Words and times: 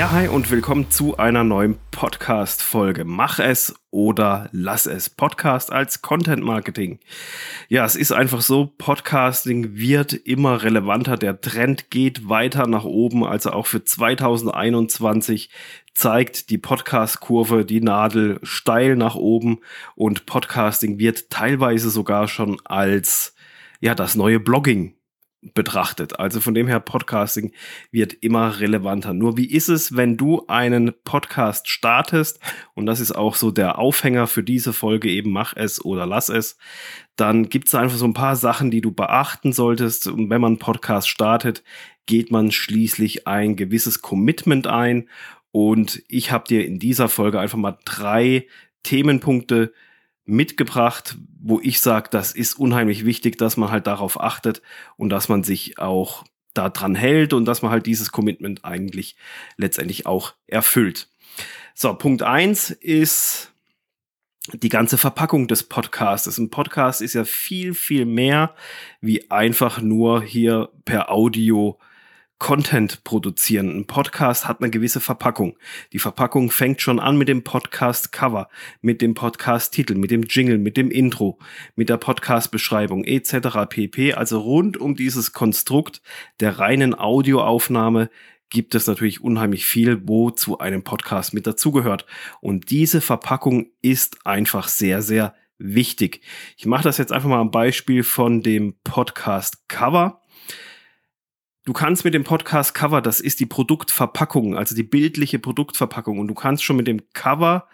Ja, 0.00 0.12
hi 0.12 0.28
und 0.28 0.50
willkommen 0.50 0.90
zu 0.90 1.18
einer 1.18 1.44
neuen 1.44 1.76
Podcast-Folge. 1.90 3.04
Mach 3.04 3.38
es 3.38 3.74
oder 3.90 4.48
lass 4.50 4.86
es. 4.86 5.10
Podcast 5.10 5.70
als 5.70 6.00
Content 6.00 6.42
Marketing. 6.42 7.00
Ja, 7.68 7.84
es 7.84 7.96
ist 7.96 8.10
einfach 8.10 8.40
so, 8.40 8.72
Podcasting 8.78 9.76
wird 9.76 10.14
immer 10.14 10.62
relevanter. 10.62 11.18
Der 11.18 11.42
Trend 11.42 11.90
geht 11.90 12.30
weiter 12.30 12.66
nach 12.66 12.84
oben. 12.84 13.26
Also 13.26 13.50
auch 13.50 13.66
für 13.66 13.84
2021 13.84 15.50
zeigt 15.92 16.48
die 16.48 16.56
Podcast-Kurve 16.56 17.66
die 17.66 17.82
Nadel 17.82 18.40
steil 18.42 18.96
nach 18.96 19.16
oben 19.16 19.58
und 19.96 20.24
Podcasting 20.24 20.98
wird 20.98 21.28
teilweise 21.28 21.90
sogar 21.90 22.26
schon 22.26 22.58
als 22.64 23.34
ja, 23.80 23.94
das 23.94 24.14
neue 24.14 24.40
Blogging 24.40 24.94
betrachtet. 25.42 26.18
Also 26.18 26.40
von 26.40 26.54
dem 26.54 26.66
her, 26.66 26.80
Podcasting 26.80 27.52
wird 27.90 28.12
immer 28.12 28.60
relevanter. 28.60 29.14
Nur 29.14 29.36
wie 29.36 29.50
ist 29.50 29.68
es, 29.68 29.96
wenn 29.96 30.16
du 30.16 30.46
einen 30.48 30.92
Podcast 31.04 31.68
startest? 31.68 32.40
Und 32.74 32.86
das 32.86 33.00
ist 33.00 33.12
auch 33.12 33.36
so 33.36 33.50
der 33.50 33.78
Aufhänger 33.78 34.26
für 34.26 34.42
diese 34.42 34.72
Folge, 34.72 35.08
eben 35.08 35.30
mach 35.30 35.54
es 35.56 35.82
oder 35.84 36.06
lass 36.06 36.28
es. 36.28 36.58
Dann 37.16 37.48
gibt 37.48 37.68
es 37.68 37.74
einfach 37.74 37.96
so 37.96 38.04
ein 38.04 38.14
paar 38.14 38.36
Sachen, 38.36 38.70
die 38.70 38.80
du 38.80 38.92
beachten 38.92 39.52
solltest. 39.52 40.06
Und 40.06 40.30
wenn 40.30 40.40
man 40.40 40.52
einen 40.52 40.58
Podcast 40.58 41.08
startet, 41.08 41.62
geht 42.06 42.30
man 42.30 42.50
schließlich 42.50 43.26
ein 43.26 43.56
gewisses 43.56 44.02
Commitment 44.02 44.66
ein. 44.66 45.08
Und 45.52 46.02
ich 46.08 46.30
habe 46.32 46.44
dir 46.48 46.66
in 46.66 46.78
dieser 46.78 47.08
Folge 47.08 47.40
einfach 47.40 47.58
mal 47.58 47.78
drei 47.84 48.46
Themenpunkte 48.82 49.72
mitgebracht, 50.30 51.16
wo 51.40 51.60
ich 51.60 51.80
sage, 51.80 52.08
das 52.10 52.32
ist 52.32 52.54
unheimlich 52.54 53.04
wichtig, 53.04 53.36
dass 53.36 53.56
man 53.56 53.70
halt 53.70 53.86
darauf 53.86 54.20
achtet 54.20 54.62
und 54.96 55.10
dass 55.10 55.28
man 55.28 55.42
sich 55.42 55.78
auch 55.78 56.24
daran 56.54 56.94
hält 56.94 57.32
und 57.32 57.44
dass 57.44 57.62
man 57.62 57.70
halt 57.70 57.86
dieses 57.86 58.12
Commitment 58.12 58.64
eigentlich 58.64 59.16
letztendlich 59.56 60.06
auch 60.06 60.34
erfüllt. 60.46 61.08
So, 61.74 61.94
Punkt 61.94 62.22
eins 62.22 62.70
ist 62.70 63.52
die 64.52 64.68
ganze 64.68 64.98
Verpackung 64.98 65.48
des 65.48 65.64
Podcasts. 65.64 66.38
Ein 66.38 66.50
Podcast 66.50 67.02
ist 67.02 67.14
ja 67.14 67.24
viel, 67.24 67.74
viel 67.74 68.04
mehr 68.04 68.54
wie 69.00 69.30
einfach 69.30 69.80
nur 69.80 70.22
hier 70.22 70.70
per 70.84 71.10
Audio 71.10 71.78
Content 72.40 73.04
produzieren. 73.04 73.70
Ein 73.76 73.86
Podcast 73.86 74.48
hat 74.48 74.60
eine 74.60 74.70
gewisse 74.70 74.98
Verpackung. 74.98 75.58
Die 75.92 75.98
Verpackung 75.98 76.50
fängt 76.50 76.80
schon 76.80 76.98
an 76.98 77.18
mit 77.18 77.28
dem 77.28 77.44
Podcast-Cover, 77.44 78.48
mit 78.80 79.02
dem 79.02 79.12
Podcast-Titel, 79.14 79.94
mit 79.94 80.10
dem 80.10 80.22
Jingle, 80.22 80.56
mit 80.56 80.78
dem 80.78 80.90
Intro, 80.90 81.38
mit 81.76 81.90
der 81.90 81.98
Podcast-Beschreibung 81.98 83.04
etc. 83.04 83.68
pp. 83.68 84.14
Also 84.14 84.40
rund 84.40 84.78
um 84.78 84.96
dieses 84.96 85.32
Konstrukt 85.32 86.00
der 86.40 86.58
reinen 86.58 86.98
Audioaufnahme 86.98 88.08
gibt 88.48 88.74
es 88.74 88.86
natürlich 88.86 89.20
unheimlich 89.20 89.66
viel, 89.66 90.08
wo 90.08 90.30
zu 90.30 90.58
einem 90.58 90.82
Podcast 90.82 91.34
mit 91.34 91.46
dazugehört. 91.46 92.06
Und 92.40 92.70
diese 92.70 93.02
Verpackung 93.02 93.66
ist 93.82 94.26
einfach 94.26 94.68
sehr, 94.68 95.02
sehr 95.02 95.34
wichtig. 95.58 96.22
Ich 96.56 96.64
mache 96.64 96.84
das 96.84 96.96
jetzt 96.96 97.12
einfach 97.12 97.28
mal 97.28 97.38
am 97.38 97.50
Beispiel 97.50 98.02
von 98.02 98.42
dem 98.42 98.76
Podcast-Cover. 98.82 100.19
Du 101.70 101.74
kannst 101.74 102.04
mit 102.04 102.14
dem 102.14 102.24
Podcast 102.24 102.74
Cover, 102.74 103.00
das 103.00 103.20
ist 103.20 103.38
die 103.38 103.46
Produktverpackung, 103.46 104.56
also 104.56 104.74
die 104.74 104.82
bildliche 104.82 105.38
Produktverpackung, 105.38 106.18
und 106.18 106.26
du 106.26 106.34
kannst 106.34 106.64
schon 106.64 106.76
mit 106.76 106.88
dem 106.88 107.00
Cover 107.12 107.68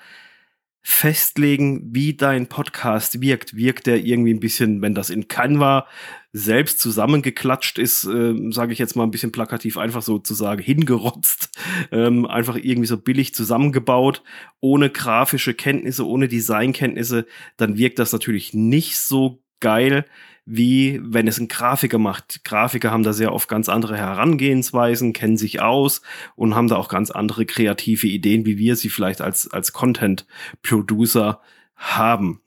festlegen, 0.83 1.95
wie 1.95 2.13
dein 2.13 2.47
Podcast 2.47 3.23
wirkt. 3.23 3.57
Wirkt 3.57 3.87
der 3.87 4.05
irgendwie 4.05 4.35
ein 4.35 4.39
bisschen, 4.39 4.83
wenn 4.83 4.95
das 4.95 5.09
in 5.09 5.29
Canva 5.29 5.87
selbst 6.35 6.79
zusammengeklatscht 6.79 7.79
ist, 7.79 8.05
äh, 8.05 8.35
sage 8.51 8.75
ich 8.75 8.79
jetzt 8.79 8.97
mal 8.97 9.05
ein 9.05 9.11
bisschen 9.11 9.33
plakativ, 9.33 9.79
einfach 9.79 10.03
sozusagen 10.03 10.63
hingerotzt, 10.63 11.59
ähm, 11.91 12.27
einfach 12.27 12.57
irgendwie 12.57 12.89
so 12.89 12.99
billig 12.99 13.35
zusammengebaut, 13.35 14.23
ohne 14.61 14.91
grafische 14.91 15.55
Kenntnisse, 15.55 16.07
ohne 16.07 16.29
Designkenntnisse, 16.29 17.25
dann 17.57 17.79
wirkt 17.79 17.99
das 17.99 18.13
natürlich 18.13 18.53
nicht 18.53 18.99
so 18.99 19.43
geil, 19.61 20.05
wie 20.47 21.01
wenn 21.03 21.27
es 21.27 21.39
ein 21.39 21.49
Grafiker 21.49 21.99
macht. 21.99 22.45
Grafiker 22.45 22.93
haben 22.93 23.03
da 23.03 23.13
sehr 23.13 23.33
oft 23.33 23.49
ganz 23.49 23.69
andere 23.69 23.97
Herangehensweisen, 23.97 25.13
kennen 25.13 25.37
sich 25.37 25.61
aus 25.61 26.03
und 26.37 26.55
haben 26.55 26.69
da 26.69 26.77
auch 26.77 26.89
ganz 26.89 27.11
andere 27.11 27.45
kreative 27.45 28.07
Ideen, 28.07 28.47
wie 28.47 28.57
wir 28.57 28.77
sie 28.77 28.89
vielleicht 28.89 29.21
als, 29.21 29.53
als 29.53 29.73
Content-Producer 29.73 31.41
haben. 31.75 32.41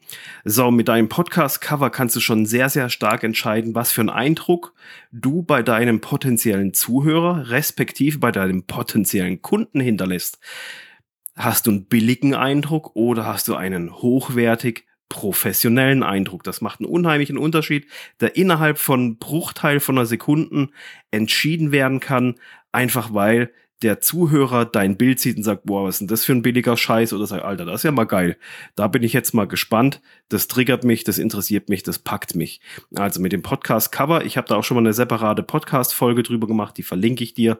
So, 0.44 0.72
mit 0.72 0.88
deinem 0.88 1.10
Podcast-Cover 1.10 1.90
kannst 1.92 2.16
du 2.16 2.20
schon 2.20 2.46
sehr, 2.46 2.70
sehr 2.70 2.90
stark 2.90 3.24
entscheiden, 3.24 3.76
was 3.76 3.92
für 3.92 4.02
einen 4.02 4.10
Eindruck 4.10 4.74
du 5.12 5.44
bei 5.44 5.62
deinem 5.62 6.00
potenziellen 6.00 6.74
Zuhörer, 6.74 7.50
respektive 7.50 8.18
bei 8.18 8.31
deinem 8.31 8.64
potenziellen 8.64 9.42
Kunden 9.42 9.81
hinterlässt. 9.81 10.40
Hast 11.36 11.68
du 11.68 11.72
einen 11.72 11.86
billigen 11.86 12.34
Eindruck 12.34 12.96
oder 12.96 13.26
hast 13.26 13.48
du 13.50 13.56
einen 13.56 13.94
hochwertig 13.94 14.86
professionellen 15.09 16.03
Eindruck. 16.03 16.44
Das 16.44 16.62
macht 16.62 16.80
einen 16.80 16.90
unheimlichen 16.90 17.38
Unterschied, 17.38 17.88
der 18.22 18.36
innerhalb 18.36 18.78
von 18.78 19.18
Bruchteil 19.18 19.80
von 19.80 19.97
einer 19.97 20.06
Sekunden 20.06 20.70
entschieden 21.12 21.72
werden 21.72 22.00
kann, 22.00 22.36
einfach 22.72 23.14
weil 23.14 23.52
der 23.81 24.02
Zuhörer 24.02 24.66
dein 24.66 24.98
Bild 24.98 25.19
sieht 25.19 25.38
und 25.38 25.44
sagt, 25.44 25.66
boah, 25.66 25.86
was 25.86 25.96
ist 25.96 26.00
denn 26.00 26.08
das 26.09 26.25
für 26.25 26.34
ein 26.34 26.42
billiger 26.42 26.75
Scheiß? 26.75 27.14
Oder 27.14 27.25
sagt, 27.28 27.44
Alter, 27.44 27.66
das 27.66 27.75
ist 27.75 27.84
ja 27.84 27.92
mal 27.92 28.06
geil. 28.06 28.38
Da 28.75 28.88
bin 28.88 29.03
ich 29.03 29.14
jetzt 29.14 29.34
mal 29.34 29.48
gespannt. 29.48 30.02
Das 30.28 30.48
triggert 30.48 30.84
mich, 30.84 31.06
das 31.06 31.18
interessiert 31.18 31.69
mich, 31.69 31.84
das 31.84 32.00
packt 32.00 32.36
mich. 32.36 32.59
Also 32.96 33.22
mit 33.22 33.31
dem 33.31 33.42
Podcast-Cover, 33.42 34.25
ich 34.25 34.38
habe 34.38 34.48
da 34.48 34.56
auch 34.58 34.64
schon 34.64 34.75
mal 34.75 34.81
eine 34.81 34.94
separate 34.94 35.44
Podcast-Folge 35.44 36.24
drüber 36.24 36.48
gemacht, 36.48 36.78
die 36.78 36.84
verlinke 36.84 37.24
ich 37.24 37.34
dir. 37.34 37.59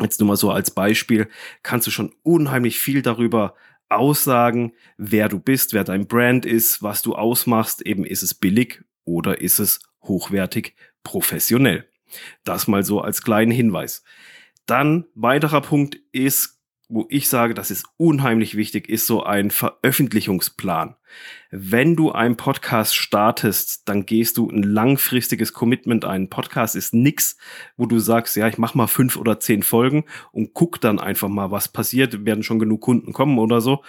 Jetzt 0.00 0.20
nur 0.20 0.28
mal 0.28 0.36
so 0.36 0.50
als 0.50 0.70
Beispiel, 0.70 1.28
kannst 1.62 1.86
du 1.86 1.90
schon 1.90 2.12
unheimlich 2.22 2.78
viel 2.78 3.02
darüber 3.02 3.54
aussagen, 3.96 4.72
wer 4.96 5.28
du 5.28 5.38
bist, 5.38 5.72
wer 5.72 5.84
dein 5.84 6.06
Brand 6.06 6.46
ist, 6.46 6.82
was 6.82 7.02
du 7.02 7.14
ausmachst. 7.14 7.82
Eben 7.82 8.04
ist 8.04 8.22
es 8.22 8.34
billig 8.34 8.82
oder 9.04 9.40
ist 9.40 9.58
es 9.58 9.80
hochwertig 10.02 10.74
professionell. 11.02 11.88
Das 12.44 12.68
mal 12.68 12.84
so 12.84 13.00
als 13.00 13.22
kleinen 13.22 13.52
Hinweis. 13.52 14.04
Dann 14.66 15.06
weiterer 15.14 15.60
Punkt 15.60 15.96
ist 16.12 16.61
wo 16.92 17.06
ich 17.08 17.30
sage, 17.30 17.54
das 17.54 17.70
ist 17.70 17.86
unheimlich 17.96 18.54
wichtig, 18.54 18.86
ist 18.86 19.06
so 19.06 19.22
ein 19.22 19.50
Veröffentlichungsplan. 19.50 20.94
Wenn 21.50 21.96
du 21.96 22.12
einen 22.12 22.36
Podcast 22.36 22.94
startest, 22.94 23.88
dann 23.88 24.04
gehst 24.04 24.36
du 24.36 24.50
ein 24.50 24.62
langfristiges 24.62 25.54
Commitment 25.54 26.04
ein. 26.04 26.28
Podcast 26.28 26.76
ist 26.76 26.92
nix, 26.92 27.38
wo 27.78 27.86
du 27.86 27.98
sagst, 27.98 28.36
ja, 28.36 28.46
ich 28.46 28.58
mach 28.58 28.74
mal 28.74 28.88
fünf 28.88 29.16
oder 29.16 29.40
zehn 29.40 29.62
Folgen 29.62 30.04
und 30.32 30.52
guck 30.52 30.82
dann 30.82 30.98
einfach 30.98 31.28
mal, 31.28 31.50
was 31.50 31.68
passiert. 31.68 32.26
Werden 32.26 32.42
schon 32.42 32.58
genug 32.58 32.82
Kunden 32.82 33.14
kommen 33.14 33.38
oder 33.38 33.62
so. 33.62 33.82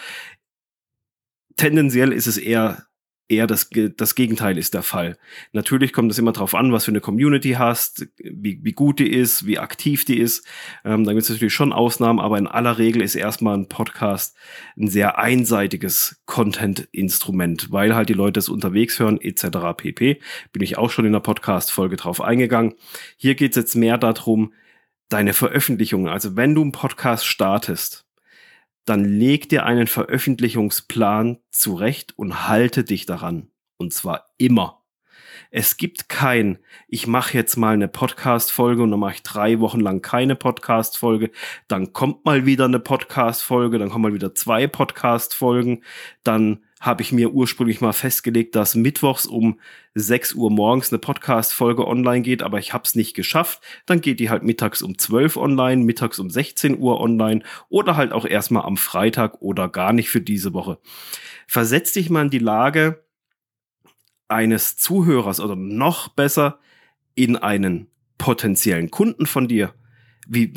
Tendenziell 1.57 2.13
ist 2.13 2.27
es 2.27 2.37
eher 2.37 2.85
eher 3.27 3.47
das, 3.47 3.69
das 3.97 4.15
Gegenteil 4.15 4.57
ist 4.57 4.73
der 4.73 4.83
Fall. 4.83 5.17
Natürlich 5.51 5.93
kommt 5.93 6.11
es 6.11 6.17
immer 6.17 6.33
darauf 6.33 6.55
an, 6.55 6.71
was 6.71 6.85
für 6.85 6.91
eine 6.91 7.01
Community 7.01 7.51
hast, 7.51 8.07
wie, 8.17 8.59
wie 8.61 8.73
gut 8.73 8.99
die 8.99 9.11
ist, 9.11 9.45
wie 9.45 9.59
aktiv 9.59 10.05
die 10.05 10.19
ist. 10.19 10.45
Ähm, 10.83 11.03
da 11.03 11.13
gibt 11.13 11.23
es 11.23 11.29
natürlich 11.29 11.53
schon 11.53 11.73
Ausnahmen, 11.73 12.19
aber 12.19 12.37
in 12.37 12.47
aller 12.47 12.77
Regel 12.77 13.01
ist 13.01 13.15
erstmal 13.15 13.57
ein 13.57 13.69
Podcast 13.69 14.35
ein 14.77 14.87
sehr 14.87 15.17
einseitiges 15.17 16.21
Content-Instrument, 16.25 17.71
weil 17.71 17.95
halt 17.95 18.09
die 18.09 18.13
Leute 18.13 18.39
es 18.39 18.49
unterwegs 18.49 18.99
hören, 18.99 19.19
etc. 19.19 19.75
pp. 19.75 20.21
Bin 20.51 20.63
ich 20.63 20.77
auch 20.77 20.89
schon 20.89 21.05
in 21.05 21.13
der 21.13 21.19
Podcast-Folge 21.19 21.95
drauf 21.95 22.21
eingegangen. 22.21 22.73
Hier 23.17 23.35
geht 23.35 23.51
es 23.51 23.57
jetzt 23.57 23.75
mehr 23.75 23.97
darum, 23.97 24.53
deine 25.09 25.33
Veröffentlichungen. 25.33 26.07
Also 26.07 26.35
wenn 26.35 26.55
du 26.55 26.61
einen 26.61 26.71
Podcast 26.71 27.25
startest, 27.25 28.05
dann 28.85 29.05
leg 29.05 29.49
dir 29.49 29.65
einen 29.65 29.87
Veröffentlichungsplan 29.87 31.39
zurecht 31.51 32.17
und 32.17 32.47
halte 32.47 32.83
dich 32.83 33.05
daran. 33.05 33.49
Und 33.77 33.93
zwar 33.93 34.33
immer. 34.37 34.82
Es 35.55 35.77
gibt 35.77 36.09
kein, 36.09 36.57
ich 36.87 37.05
mache 37.05 37.37
jetzt 37.37 37.57
mal 37.57 37.75
eine 37.75 37.87
Podcast-Folge 37.87 38.81
und 38.81 38.89
dann 38.89 38.99
mache 38.99 39.13
ich 39.13 39.21
drei 39.21 39.59
Wochen 39.59 39.81
lang 39.81 40.01
keine 40.01 40.35
Podcast-Folge. 40.35 41.29
Dann 41.67 41.93
kommt 41.93 42.25
mal 42.25 42.47
wieder 42.47 42.65
eine 42.65 42.79
Podcast-Folge, 42.79 43.77
dann 43.77 43.91
kommen 43.91 44.01
mal 44.01 44.15
wieder 44.15 44.33
zwei 44.33 44.65
Podcast-Folgen. 44.65 45.83
Dann 46.23 46.63
habe 46.81 47.03
ich 47.03 47.11
mir 47.11 47.33
ursprünglich 47.33 47.81
mal 47.81 47.93
festgelegt, 47.93 48.55
dass 48.55 48.73
mittwochs 48.73 49.27
um 49.27 49.59
6 49.93 50.33
Uhr 50.33 50.49
morgens 50.49 50.91
eine 50.91 50.97
Podcast-Folge 50.97 51.87
online 51.87 52.23
geht, 52.23 52.41
aber 52.41 52.57
ich 52.57 52.73
habe 52.73 52.85
es 52.85 52.95
nicht 52.95 53.13
geschafft. 53.13 53.61
Dann 53.85 54.01
geht 54.01 54.19
die 54.19 54.31
halt 54.31 54.41
mittags 54.41 54.81
um 54.81 54.97
12 54.97 55.37
online, 55.37 55.83
mittags 55.83 56.17
um 56.17 56.31
16 56.31 56.79
Uhr 56.79 56.99
online 56.99 57.43
oder 57.69 57.95
halt 57.95 58.11
auch 58.11 58.25
erstmal 58.25 58.63
am 58.63 58.75
Freitag 58.75 59.39
oder 59.39 59.69
gar 59.69 59.93
nicht 59.93 60.09
für 60.09 60.21
diese 60.21 60.51
Woche. 60.55 60.79
Versetz 61.45 61.93
dich 61.93 62.09
mal 62.09 62.23
in 62.23 62.31
die 62.31 62.39
Lage 62.39 63.02
eines 64.33 64.75
Zuhörers 64.77 65.39
oder 65.39 65.55
noch 65.55 66.09
besser 66.09 66.59
in 67.15 67.37
einen 67.37 67.87
potenziellen 68.17 68.91
Kunden 68.91 69.25
von 69.25 69.47
dir. 69.47 69.73
Wie, 70.27 70.53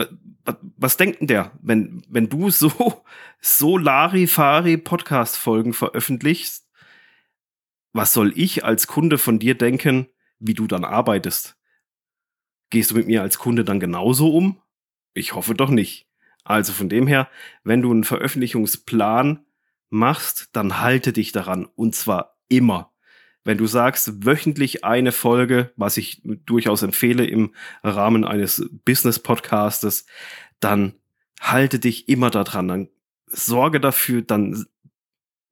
was 0.77 0.97
denkt 0.97 1.21
denn 1.21 1.29
der, 1.29 1.53
wenn, 1.63 2.03
wenn 2.09 2.29
du 2.29 2.51
so, 2.51 3.05
so 3.41 3.79
Larifari-Podcast-Folgen 3.79 5.73
veröffentlichst? 5.73 6.69
Was 7.93 8.13
soll 8.13 8.33
ich 8.37 8.65
als 8.65 8.87
Kunde 8.87 9.19
von 9.19 9.39
dir 9.39 9.55
denken, 9.57 10.09
wie 10.39 10.55
du 10.55 10.67
dann 10.67 10.85
arbeitest? 10.85 11.57
Gehst 12.71 12.91
du 12.91 12.97
mit 12.97 13.07
mir 13.07 13.23
als 13.23 13.39
Kunde 13.39 13.65
dann 13.65 13.81
genauso 13.81 14.35
um? 14.35 14.61
Ich 15.15 15.35
hoffe 15.35 15.55
doch 15.55 15.71
nicht. 15.71 16.07
Also 16.45 16.73
von 16.73 16.89
dem 16.89 17.07
her, 17.07 17.29
wenn 17.65 17.83
du 17.83 17.91
einen 17.91 18.05
Veröffentlichungsplan 18.05 19.45
machst, 19.89 20.51
dann 20.53 20.81
halte 20.81 21.13
dich 21.13 21.33
daran 21.33 21.65
und 21.65 21.95
zwar 21.95 22.39
immer. 22.49 22.93
Wenn 23.47 23.59
du 23.59 23.69
sagst, 23.69 24.27
wöchentlich 24.27 24.85
eine 24.85 25.13
Folge, 25.13 25.71
was 25.77 25.97
ich 25.99 26.21
durchaus 26.25 26.83
empfehle 26.83 27.25
im 27.25 27.55
Rahmen 27.85 28.25
eines 28.25 28.69
Business-Podcastes, 28.85 30.05
dann 30.59 30.95
halte 31.41 31.79
dich 31.79 32.09
immer 32.09 32.31
daran. 32.31 32.67
Dann 32.67 32.89
sorge 33.27 33.79
dafür, 33.79 34.23
dann 34.23 34.67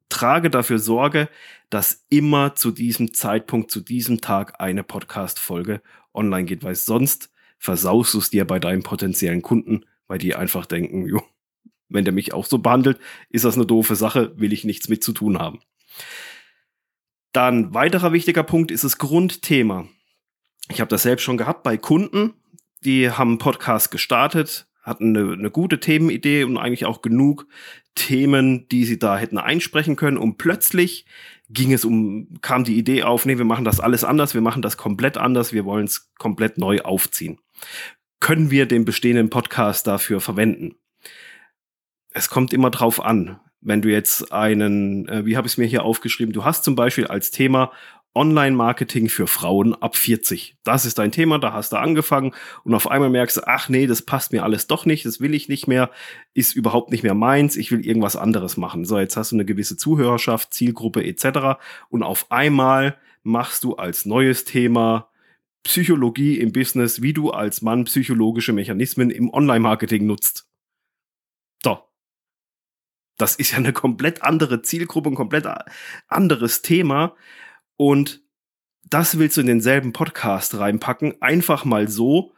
trage 0.08 0.50
dafür 0.50 0.80
Sorge, 0.80 1.28
dass 1.70 2.04
immer 2.08 2.56
zu 2.56 2.72
diesem 2.72 3.14
Zeitpunkt, 3.14 3.70
zu 3.70 3.80
diesem 3.80 4.20
Tag 4.20 4.60
eine 4.60 4.82
Podcast-Folge 4.82 5.80
online 6.12 6.46
geht, 6.46 6.64
weil 6.64 6.74
sonst 6.74 7.30
versaust 7.58 8.12
du 8.14 8.18
es 8.18 8.28
dir 8.28 8.44
bei 8.44 8.58
deinen 8.58 8.82
potenziellen 8.82 9.42
Kunden, 9.42 9.84
weil 10.08 10.18
die 10.18 10.34
einfach 10.34 10.66
denken, 10.66 11.06
jo, 11.06 11.22
wenn 11.88 12.04
der 12.04 12.12
mich 12.12 12.34
auch 12.34 12.44
so 12.44 12.58
behandelt, 12.58 12.98
ist 13.30 13.44
das 13.44 13.54
eine 13.54 13.66
doofe 13.66 13.94
Sache, 13.94 14.32
will 14.36 14.52
ich 14.52 14.64
nichts 14.64 14.88
mit 14.88 15.04
zu 15.04 15.12
tun 15.12 15.38
haben. 15.38 15.60
Dann 17.34 17.74
weiterer 17.74 18.12
wichtiger 18.12 18.44
Punkt 18.44 18.70
ist 18.70 18.84
das 18.84 18.96
Grundthema. 18.96 19.88
Ich 20.70 20.80
habe 20.80 20.88
das 20.88 21.02
selbst 21.02 21.24
schon 21.24 21.36
gehabt 21.36 21.64
bei 21.64 21.76
Kunden, 21.76 22.32
die 22.84 23.10
haben 23.10 23.30
einen 23.30 23.38
Podcast 23.38 23.90
gestartet, 23.90 24.68
hatten 24.82 25.16
eine, 25.16 25.32
eine 25.32 25.50
gute 25.50 25.80
Themenidee 25.80 26.44
und 26.44 26.56
eigentlich 26.58 26.86
auch 26.86 27.02
genug 27.02 27.48
Themen, 27.96 28.68
die 28.68 28.84
sie 28.84 29.00
da 29.00 29.18
hätten 29.18 29.38
einsprechen 29.38 29.96
können. 29.96 30.16
Und 30.16 30.38
plötzlich 30.38 31.06
ging 31.50 31.72
es 31.72 31.84
um, 31.84 32.38
kam 32.40 32.62
die 32.62 32.78
Idee 32.78 33.02
auf, 33.02 33.26
nee, 33.26 33.36
wir 33.36 33.44
machen 33.44 33.64
das 33.64 33.80
alles 33.80 34.04
anders, 34.04 34.34
wir 34.34 34.40
machen 34.40 34.62
das 34.62 34.76
komplett 34.76 35.16
anders, 35.16 35.52
wir 35.52 35.64
wollen 35.64 35.86
es 35.86 36.12
komplett 36.18 36.56
neu 36.56 36.82
aufziehen. 36.82 37.40
Können 38.20 38.52
wir 38.52 38.66
den 38.66 38.84
bestehenden 38.84 39.28
Podcast 39.28 39.88
dafür 39.88 40.20
verwenden? 40.20 40.76
Es 42.10 42.30
kommt 42.30 42.52
immer 42.52 42.70
drauf 42.70 43.04
an. 43.04 43.40
Wenn 43.64 43.82
du 43.82 43.90
jetzt 43.90 44.30
einen, 44.30 45.08
äh, 45.08 45.26
wie 45.26 45.36
habe 45.36 45.46
ich 45.46 45.54
es 45.54 45.58
mir 45.58 45.66
hier 45.66 45.84
aufgeschrieben, 45.84 46.32
du 46.32 46.44
hast 46.44 46.64
zum 46.64 46.76
Beispiel 46.76 47.06
als 47.06 47.30
Thema 47.30 47.72
Online-Marketing 48.14 49.08
für 49.08 49.26
Frauen 49.26 49.74
ab 49.74 49.96
40. 49.96 50.56
Das 50.62 50.86
ist 50.86 50.98
dein 50.98 51.10
Thema, 51.10 51.38
da 51.38 51.52
hast 51.52 51.72
du 51.72 51.76
angefangen 51.76 52.32
und 52.62 52.74
auf 52.74 52.88
einmal 52.88 53.10
merkst 53.10 53.38
du, 53.38 53.40
ach 53.46 53.68
nee, 53.68 53.86
das 53.86 54.02
passt 54.02 54.32
mir 54.32 54.44
alles 54.44 54.68
doch 54.68 54.86
nicht, 54.86 55.04
das 55.04 55.20
will 55.20 55.34
ich 55.34 55.48
nicht 55.48 55.66
mehr, 55.66 55.90
ist 56.32 56.54
überhaupt 56.54 56.92
nicht 56.92 57.02
mehr 57.02 57.14
meins, 57.14 57.56
ich 57.56 57.72
will 57.72 57.84
irgendwas 57.84 58.14
anderes 58.14 58.56
machen. 58.56 58.84
So, 58.84 58.98
jetzt 58.98 59.16
hast 59.16 59.32
du 59.32 59.36
eine 59.36 59.44
gewisse 59.44 59.76
Zuhörerschaft, 59.76 60.54
Zielgruppe 60.54 61.04
etc. 61.04 61.58
Und 61.88 62.02
auf 62.04 62.30
einmal 62.30 62.96
machst 63.24 63.64
du 63.64 63.74
als 63.74 64.04
neues 64.04 64.44
Thema 64.44 65.08
Psychologie 65.64 66.38
im 66.38 66.52
Business, 66.52 67.02
wie 67.02 67.14
du 67.14 67.30
als 67.30 67.62
Mann 67.62 67.84
psychologische 67.84 68.52
Mechanismen 68.52 69.10
im 69.10 69.32
Online-Marketing 69.32 70.06
nutzt. 70.06 70.46
Das 73.16 73.36
ist 73.36 73.52
ja 73.52 73.58
eine 73.58 73.72
komplett 73.72 74.22
andere 74.22 74.62
Zielgruppe, 74.62 75.10
ein 75.10 75.14
komplett 75.14 75.46
anderes 76.08 76.62
Thema. 76.62 77.14
Und 77.76 78.22
das 78.84 79.18
willst 79.18 79.36
du 79.36 79.40
in 79.40 79.46
denselben 79.46 79.92
Podcast 79.92 80.58
reinpacken, 80.58 81.20
einfach 81.22 81.64
mal 81.64 81.88
so, 81.88 82.32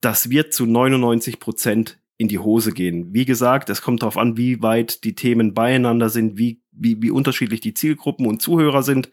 das 0.00 0.30
wird 0.30 0.52
zu 0.52 0.66
99 0.66 1.40
Prozent 1.40 1.98
in 2.16 2.28
die 2.28 2.38
Hose 2.38 2.72
gehen. 2.72 3.12
Wie 3.12 3.24
gesagt, 3.24 3.70
es 3.70 3.82
kommt 3.82 4.02
darauf 4.02 4.16
an, 4.16 4.36
wie 4.36 4.62
weit 4.62 5.04
die 5.04 5.14
Themen 5.14 5.54
beieinander 5.54 6.10
sind, 6.10 6.38
wie, 6.38 6.62
wie, 6.70 7.02
wie 7.02 7.10
unterschiedlich 7.10 7.60
die 7.60 7.74
Zielgruppen 7.74 8.26
und 8.26 8.40
Zuhörer 8.40 8.82
sind. 8.82 9.10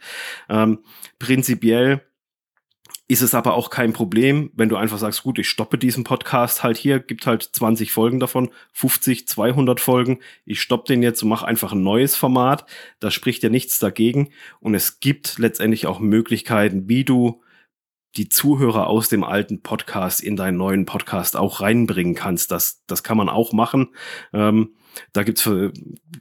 Ähm, 0.50 0.80
prinzipiell 1.18 2.02
ist 3.12 3.22
es 3.22 3.36
aber 3.36 3.56
auch 3.56 3.70
kein 3.70 3.92
Problem, 3.92 4.52
wenn 4.56 4.70
du 4.70 4.78
einfach 4.78 4.98
sagst, 4.98 5.24
gut, 5.24 5.38
ich 5.38 5.50
stoppe 5.50 5.78
diesen 5.78 6.06
Podcast 6.06 6.64
halt 6.64 6.78
hier, 6.78 7.00
gibt 7.00 7.28
halt 7.28 7.44
20 7.44 7.92
Folgen 7.92 8.22
davon, 8.22 8.52
50, 8.72 9.28
200 9.28 9.82
Folgen, 9.82 10.20
ich 10.46 10.62
stoppe 10.62 10.88
den 10.88 11.04
jetzt 11.04 11.22
und 11.22 11.28
mache 11.28 11.46
einfach 11.46 11.74
ein 11.74 11.84
neues 11.84 12.16
Format. 12.16 12.66
Da 13.02 13.12
spricht 13.12 13.44
ja 13.44 13.50
nichts 13.50 13.80
dagegen. 13.80 14.30
Und 14.62 14.76
es 14.76 15.02
gibt 15.02 15.40
letztendlich 15.40 15.88
auch 15.88 16.00
Möglichkeiten, 16.00 16.88
wie 16.88 17.04
du 17.04 17.42
die 18.16 18.30
Zuhörer 18.30 18.88
aus 18.88 19.10
dem 19.10 19.26
alten 19.26 19.62
Podcast 19.62 20.22
in 20.22 20.38
deinen 20.38 20.56
neuen 20.56 20.86
Podcast 20.86 21.36
auch 21.36 21.60
reinbringen 21.60 22.16
kannst. 22.16 22.50
Das, 22.50 22.86
das 22.88 23.04
kann 23.04 23.18
man 23.18 23.28
auch 23.28 23.52
machen. 23.52 23.90
Ähm, 24.32 24.76
da 25.12 25.24
gibt's 25.24 25.50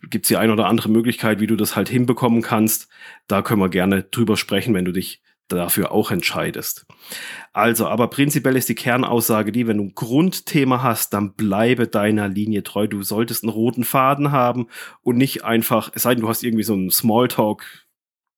gibt's 0.08 0.28
die 0.28 0.36
ein 0.36 0.50
oder 0.50 0.66
andere 0.66 0.88
Möglichkeit, 0.88 1.38
wie 1.38 1.46
du 1.46 1.54
das 1.54 1.76
halt 1.76 1.88
hinbekommen 1.88 2.42
kannst. 2.42 2.88
Da 3.28 3.42
können 3.42 3.60
wir 3.60 3.68
gerne 3.68 4.02
drüber 4.02 4.36
sprechen, 4.36 4.74
wenn 4.74 4.84
du 4.84 4.92
dich 4.92 5.22
dafür 5.56 5.92
auch 5.92 6.10
entscheidest. 6.10 6.86
Also, 7.52 7.88
aber 7.88 8.08
prinzipiell 8.08 8.56
ist 8.56 8.68
die 8.68 8.74
Kernaussage 8.74 9.52
die, 9.52 9.66
wenn 9.66 9.78
du 9.78 9.84
ein 9.84 9.94
Grundthema 9.94 10.82
hast, 10.82 11.12
dann 11.12 11.34
bleibe 11.34 11.88
deiner 11.88 12.28
Linie 12.28 12.62
treu. 12.62 12.86
Du 12.86 13.02
solltest 13.02 13.42
einen 13.42 13.52
roten 13.52 13.84
Faden 13.84 14.32
haben 14.32 14.68
und 15.02 15.16
nicht 15.16 15.44
einfach, 15.44 15.90
es 15.94 16.02
sei 16.02 16.14
denn, 16.14 16.22
du 16.22 16.28
hast 16.28 16.42
irgendwie 16.42 16.64
so 16.64 16.74
einen 16.74 16.90
Smalltalk, 16.90 17.86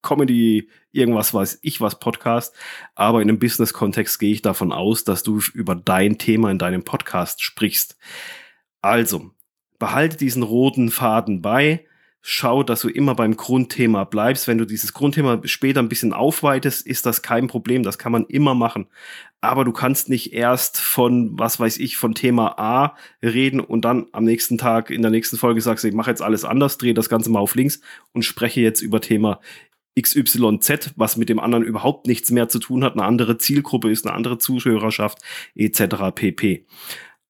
Comedy, 0.03 0.69
irgendwas 0.91 1.33
weiß 1.33 1.61
ich 1.63 1.81
was 1.81 2.01
Podcast, 2.01 2.55
aber 2.95 3.23
in 3.23 3.29
einem 3.29 3.39
Business-Kontext 3.39 4.19
gehe 4.19 4.33
ich 4.33 4.43
davon 4.43 4.73
aus, 4.73 5.05
dass 5.05 5.23
du 5.23 5.41
über 5.55 5.77
dein 5.77 6.19
Thema 6.19 6.51
in 6.51 6.59
deinem 6.59 6.83
Podcast 6.83 7.41
sprichst. 7.41 7.97
Also, 8.81 9.31
behalte 9.79 10.17
diesen 10.17 10.43
roten 10.43 10.91
Faden 10.91 11.41
bei, 11.41 11.87
schau, 12.23 12.63
dass 12.63 12.81
du 12.81 12.89
immer 12.89 13.17
beim 13.17 13.37
Grundthema 13.37 14.05
bleibst. 14.05 14.47
Wenn 14.47 14.59
du 14.59 14.65
dieses 14.65 14.95
Grundthema 14.95 15.41
später 15.45 15.81
ein 15.81 15.89
bisschen 15.89 16.13
aufweitest, 16.13 16.87
ist 16.87 17.05
das 17.05 17.21
kein 17.21 17.49
Problem. 17.49 17.83
Das 17.83 17.99
kann 17.99 18.13
man 18.13 18.25
immer 18.27 18.55
machen. 18.55 18.87
Aber 19.41 19.65
du 19.65 19.73
kannst 19.73 20.09
nicht 20.09 20.33
erst 20.33 20.79
von, 20.81 21.37
was 21.37 21.59
weiß 21.59 21.79
ich, 21.79 21.97
von 21.97 22.15
Thema 22.15 22.59
A 22.59 22.97
reden 23.23 23.59
und 23.59 23.85
dann 23.85 24.07
am 24.13 24.23
nächsten 24.23 24.57
Tag 24.57 24.91
in 24.91 25.03
der 25.03 25.11
nächsten 25.11 25.37
Folge 25.37 25.61
sagst, 25.61 25.85
ich 25.85 25.95
mache 25.95 26.11
jetzt 26.11 26.23
alles 26.23 26.45
anders, 26.45 26.79
drehe 26.79 26.95
das 26.95 27.09
Ganze 27.09 27.29
mal 27.29 27.41
auf 27.41 27.57
links 27.57 27.81
und 28.13 28.25
spreche 28.25 28.61
jetzt 28.61 28.81
über 28.81 29.01
Thema 29.01 29.41
XYZ, 30.01 30.93
was 30.97 31.17
mit 31.17 31.29
dem 31.29 31.41
anderen 31.41 31.65
überhaupt 31.65 32.07
nichts 32.07 32.31
mehr 32.31 32.49
zu 32.49 32.61
tun 32.61 32.85
hat, 32.85 32.95
eine 32.95 33.05
andere 33.05 33.37
Zielgruppe 33.37 33.91
ist, 33.91 34.07
eine 34.07 34.15
andere 34.15 34.39
Zuhörerschaft 34.39 35.19
etc. 35.57 36.15
pp. 36.15 36.67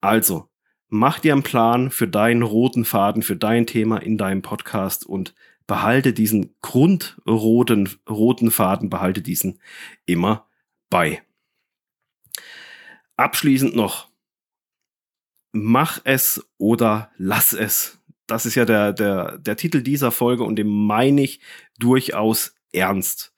Also, 0.03 0.52
mach 0.93 1.21
dir 1.21 1.33
einen 1.33 1.43
Plan 1.43 1.91
für 1.91 2.07
deinen 2.07 2.43
roten 2.43 2.85
Faden, 2.85 3.23
für 3.23 3.35
dein 3.35 3.67
Thema 3.67 3.97
in 3.97 4.19
deinem 4.19 4.43
Podcast 4.43 5.07
und 5.07 5.35
behalte 5.67 6.13
diesen 6.13 6.55
grundroten 6.61 7.89
roten 8.07 8.51
Faden, 8.51 8.91
behalte 8.91 9.23
diesen 9.23 9.59
immer 10.05 10.47
bei. 10.91 11.23
Abschließend 13.17 13.75
noch, 13.75 14.11
mach 15.53 15.99
es 16.05 16.47
oder 16.59 17.11
lass 17.17 17.55
es. 17.55 17.99
Das 18.27 18.45
ist 18.45 18.55
ja 18.55 18.67
der, 18.67 18.93
der, 18.93 19.39
der 19.39 19.57
Titel 19.57 19.81
dieser 19.81 20.11
Folge 20.11 20.45
und 20.45 20.57
den 20.57 20.69
meine 20.69 21.23
ich 21.23 21.41
durchaus 21.79 22.55
ernst. 22.71 23.35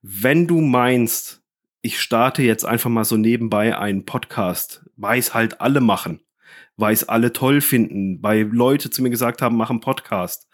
Wenn 0.00 0.46
du 0.46 0.62
meinst, 0.62 1.42
ich 1.82 2.00
starte 2.00 2.42
jetzt 2.42 2.64
einfach 2.64 2.88
mal 2.88 3.04
so 3.04 3.18
nebenbei 3.18 3.76
einen 3.76 4.06
Podcast, 4.06 4.88
weiß 4.96 5.34
halt 5.34 5.60
alle 5.60 5.82
machen, 5.82 6.20
weil 6.76 6.92
es 6.92 7.08
alle 7.08 7.32
toll 7.32 7.60
finden, 7.60 8.22
weil 8.22 8.42
Leute 8.42 8.90
zu 8.90 9.02
mir 9.02 9.10
gesagt 9.10 9.42
haben, 9.42 9.56
mach 9.56 9.70
einen 9.70 9.80
Podcast. 9.80 10.48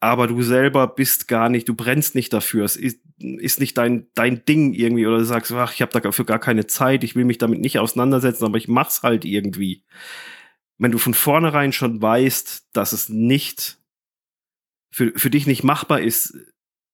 Aber 0.00 0.26
du 0.26 0.42
selber 0.42 0.88
bist 0.88 1.28
gar 1.28 1.48
nicht, 1.48 1.68
du 1.68 1.74
brennst 1.74 2.14
nicht 2.14 2.32
dafür. 2.32 2.64
Es 2.64 2.76
ist, 2.76 3.00
ist 3.18 3.60
nicht 3.60 3.78
dein, 3.78 4.08
dein 4.14 4.44
Ding 4.44 4.74
irgendwie. 4.74 5.06
Oder 5.06 5.18
du 5.18 5.24
sagst, 5.24 5.52
ach, 5.52 5.72
ich 5.72 5.82
habe 5.82 6.00
dafür 6.00 6.24
gar 6.24 6.40
keine 6.40 6.66
Zeit, 6.66 7.04
ich 7.04 7.14
will 7.14 7.24
mich 7.24 7.38
damit 7.38 7.60
nicht 7.60 7.78
auseinandersetzen, 7.78 8.44
aber 8.44 8.58
ich 8.58 8.66
mach's 8.66 9.02
halt 9.02 9.24
irgendwie. 9.24 9.84
Wenn 10.78 10.90
du 10.90 10.98
von 10.98 11.14
vornherein 11.14 11.72
schon 11.72 12.02
weißt, 12.02 12.70
dass 12.72 12.92
es 12.92 13.08
nicht 13.08 13.78
für, 14.90 15.12
für 15.14 15.30
dich 15.30 15.46
nicht 15.46 15.62
machbar 15.62 16.00
ist, 16.00 16.36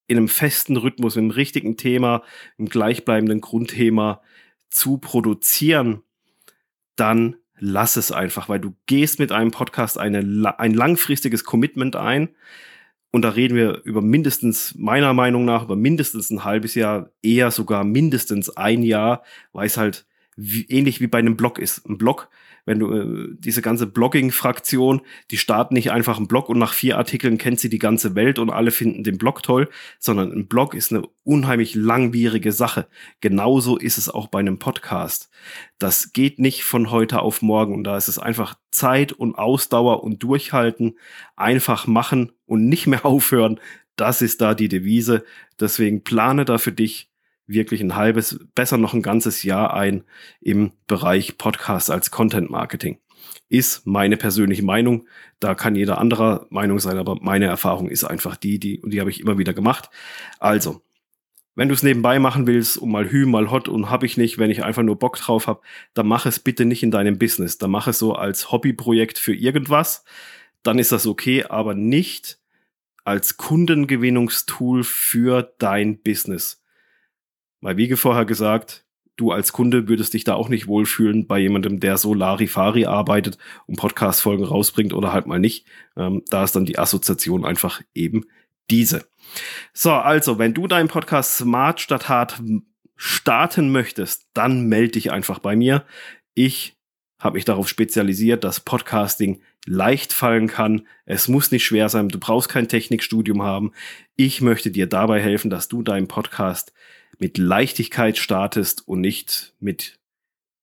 in 0.07 0.17
einem 0.17 0.29
festen 0.29 0.77
Rhythmus, 0.77 1.17
im 1.17 1.31
richtigen 1.31 1.77
Thema, 1.77 2.23
im 2.57 2.69
gleichbleibenden 2.69 3.41
Grundthema 3.41 4.23
zu 4.71 4.99
produzieren, 4.99 6.03
dann 6.97 7.37
lass 7.61 7.97
es 7.97 8.13
einfach, 8.13 8.49
weil 8.49 8.61
du 8.61 8.75
gehst 8.87 9.19
mit 9.19 9.33
einem 9.33 9.51
Podcast 9.51 9.99
eine, 9.99 10.55
ein 10.59 10.75
langfristiges 10.75 11.45
Commitment 11.45 11.97
ein. 11.97 12.31
Und 13.11 13.23
da 13.23 13.31
reden 13.31 13.57
wir 13.57 13.83
über 13.85 14.03
mindestens, 14.03 14.75
meiner 14.77 15.15
Meinung 15.15 15.45
nach, 15.45 15.65
über 15.65 15.77
mindestens 15.77 16.31
ein 16.31 16.45
halbes 16.45 16.75
Jahr, 16.75 17.11
eher 17.23 17.51
sogar 17.51 17.85
mindestens 17.85 18.51
ein 18.51 18.83
Jahr, 18.83 19.23
weil 19.53 19.67
es 19.67 19.77
halt 19.77 20.07
wie, 20.37 20.67
ähnlich 20.69 21.01
wie 21.01 21.07
bei 21.07 21.19
einem 21.19 21.37
Blog 21.37 21.59
ist. 21.59 21.89
Ein 21.89 21.99
Blog 21.99 22.29
wenn 22.69 22.81
du 22.81 22.93
äh, 22.93 23.35
diese 23.39 23.63
ganze 23.63 23.87
Blogging-Fraktion, 23.87 25.01
die 25.31 25.39
starten 25.39 25.73
nicht 25.73 25.91
einfach 25.91 26.19
einen 26.19 26.29
Blog 26.29 26.51
und 26.51 26.59
nach 26.59 26.75
vier 26.75 26.99
Artikeln 26.99 27.39
kennt 27.39 27.59
sie 27.59 27.71
die 27.71 27.79
ganze 27.79 28.15
Welt 28.15 28.39
und 28.39 28.51
alle 28.51 28.71
finden 28.71 29.05
den 29.05 29.17
Blog 29.17 29.43
toll, 29.43 29.71
sondern 29.99 30.31
ein 30.33 30.49
Blog 30.49 30.75
ist 30.75 30.93
eine 30.93 31.03
unheimlich 31.25 31.75
langwierige 31.75 32.53
Sache. 32.53 32.87
Genauso 33.23 33.79
ist 33.79 33.97
es 33.97 34.11
auch 34.11 34.27
bei 34.27 34.41
einem 34.41 34.59
Podcast. 34.59 35.31
Das 35.79 36.13
geht 36.13 36.39
nicht 36.39 36.63
von 36.63 36.91
heute 36.91 37.23
auf 37.23 37.41
morgen 37.41 37.75
und 37.75 37.85
da 37.85 37.97
ist 37.97 38.09
es 38.09 38.19
einfach 38.19 38.59
Zeit 38.71 39.13
und 39.13 39.37
Ausdauer 39.37 40.05
und 40.05 40.23
Durchhalten, 40.23 40.99
einfach 41.37 41.87
machen 41.87 42.33
und 42.45 42.69
nicht 42.69 42.87
mehr 42.87 43.07
aufhören. 43.07 43.61
Das 43.97 44.21
ist 44.21 44.43
da 44.43 44.53
die 44.53 44.69
Devise. 44.69 45.25
Deswegen 45.59 46.05
plane 46.05 46.45
da 46.45 46.59
für 46.59 46.73
dich 46.73 47.08
wirklich 47.49 47.81
ein 47.81 47.97
halbes, 47.97 48.39
besser 48.55 48.77
noch 48.79 48.95
ein 48.95 49.03
ganzes 49.03 49.43
Jahr 49.43 49.75
ein 49.75 50.05
im 50.41 50.73
Bereich 50.87 51.39
Podcast 51.39 51.91
als 51.91 52.11
Content 52.11 52.51
Marketing. 52.51 52.99
ist 53.49 53.87
meine 53.87 54.17
persönliche 54.17 54.63
Meinung. 54.63 55.07
Da 55.41 55.55
kann 55.55 55.75
jeder 55.75 55.99
anderer 55.99 56.47
Meinung 56.51 56.79
sein, 56.79 56.99
aber 56.99 57.17
meine 57.21 57.47
Erfahrung 57.47 57.89
ist 57.89 58.05
einfach 58.05 58.37
die, 58.37 58.59
die, 58.59 58.81
und 58.81 58.93
die 58.93 59.01
habe 59.01 59.11
ich 59.11 59.21
immer 59.21 59.39
wieder 59.39 59.55
gemacht. 59.55 59.89
Also, 60.39 60.83
wenn 61.55 61.69
du 61.69 61.75
es 61.75 61.83
nebenbei 61.83 62.19
machen 62.19 62.47
willst, 62.47 62.77
um 62.77 62.93
mal 62.93 63.11
Hü, 63.11 63.27
mal 63.27 63.51
Hot 63.51 63.69
und 63.69 63.91
hab 63.91 64.05
ich 64.05 64.17
nicht, 64.17 64.39
wenn 64.39 64.51
ich 64.51 64.63
einfach 64.65 64.83
nur 64.83 64.99
Bock 64.99 65.17
drauf 65.17 65.47
habe, 65.47 65.63
dann 65.95 66.07
mach 66.07 66.27
es 66.27 66.39
bitte 66.39 66.65
nicht 66.65 66.83
in 66.83 66.91
deinem 66.91 67.19
Business. 67.19 67.59
Dann 67.59 67.71
mach 67.71 67.89
es 67.89 67.99
so 67.99 68.13
als 68.15 68.53
Hobbyprojekt 68.53 69.19
für 69.19 69.35
irgendwas. 69.35 70.05
Dann 70.63 70.79
ist 70.79 70.93
das 70.93 71.07
okay, 71.07 71.45
aber 71.45 71.75
nicht 71.75 72.39
als 73.05 73.39
Kundengewinnungstool 73.39 74.85
für 74.85 75.55
dein 75.59 76.01
Business. 76.01 76.63
Weil 77.61 77.77
wie 77.77 77.95
vorher 77.97 78.25
gesagt, 78.25 78.85
du 79.17 79.33
als 79.33 79.53
Kunde 79.53 79.89
würdest 79.89 80.15
dich 80.15 80.25
da 80.25 80.35
auch 80.35 80.49
nicht 80.49 80.67
wohlfühlen 80.67 81.27
bei 81.27 81.39
jemandem, 81.39 81.81
der 81.81 81.99
so 81.99 82.15
Larifari 82.15 82.87
arbeitet 82.87 83.37
und 83.67 83.77
Podcast-Folgen 83.77 84.45
rausbringt 84.45 84.95
oder 84.95 85.13
halt 85.13 85.27
mal 85.27 85.41
nicht. 85.41 85.67
Ähm, 85.97 86.23
da 86.31 86.45
ist 86.45 86.57
dann 86.57 86.65
die 86.65 86.79
Assoziation 86.79 87.45
einfach 87.45 87.83
eben 87.95 88.25
diese. 88.71 89.07
So, 89.73 89.93
also, 89.93 90.39
wenn 90.39 90.55
du 90.55 90.67
deinen 90.67 90.89
Podcast 90.89 91.37
Smart 91.37 91.81
statt 91.81 92.09
Hard 92.09 92.41
starten 92.97 93.71
möchtest, 93.71 94.27
dann 94.35 94.69
melde 94.69 94.93
dich 94.93 95.13
einfach 95.13 95.39
bei 95.39 95.57
mir. 95.57 95.85
Ich 96.35 96.77
habe 97.19 97.35
mich 97.35 97.45
darauf 97.45 97.69
spezialisiert, 97.69 98.45
dass 98.45 98.61
Podcasting 98.61 99.41
leicht 99.67 100.13
fallen 100.13 100.47
kann. 100.47 100.87
Es 101.05 101.29
muss 101.29 101.51
nicht 101.51 101.65
schwer 101.65 101.89
sein. 101.89 102.09
Du 102.09 102.19
brauchst 102.19 102.49
kein 102.49 102.69
Technikstudium 102.69 103.43
haben. 103.43 103.73
Ich 104.17 104.41
möchte 104.41 104.71
dir 104.71 104.87
dabei 104.87 105.21
helfen, 105.21 105.51
dass 105.51 105.69
du 105.69 105.83
deinen 105.83 106.09
Podcast 106.09 106.73
mit 107.19 107.39
Leichtigkeit 107.39 108.19
startest 108.19 108.87
und 108.87 109.01
nicht 109.01 109.55
mit 109.61 109.99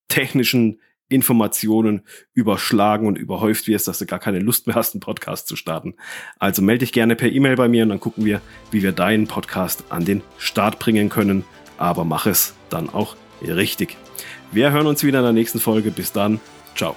technischen 0.08 0.80
Informationen 1.08 2.02
überschlagen 2.34 3.08
und 3.08 3.18
überhäuft 3.18 3.68
wirst, 3.68 3.88
dass 3.88 4.00
du 4.00 4.06
gar 4.06 4.20
keine 4.20 4.40
Lust 4.40 4.66
mehr 4.66 4.76
hast, 4.76 4.96
einen 4.96 5.02
Podcast 5.02 5.48
zu 5.48 5.56
starten. 5.56 5.96
Also 6.40 6.62
melde 6.62 6.80
dich 6.80 6.94
gerne 6.94 7.16
per 7.16 7.32
E-Mail 7.32 7.56
bei 7.56 7.68
mir 7.68 7.84
und 7.84 7.90
dann 7.90 8.00
gucken 8.00 8.26
wir, 8.26 8.42
wie 8.72 8.82
wir 8.82 8.92
deinen 8.92 9.28
Podcast 9.28 9.84
an 9.90 10.06
den 10.06 10.22
Start 10.40 10.80
bringen 10.80 11.10
können. 11.10 11.44
Aber 11.78 12.06
mach 12.06 12.26
es 12.26 12.56
dann 12.70 12.90
auch 12.90 13.16
richtig. 13.42 13.98
Wir 14.52 14.72
hören 14.72 14.88
uns 14.88 15.04
wieder 15.04 15.20
in 15.20 15.26
der 15.26 15.34
nächsten 15.34 15.60
Folge. 15.60 15.92
Bis 15.92 16.12
dann. 16.12 16.40
Ciao. 16.76 16.96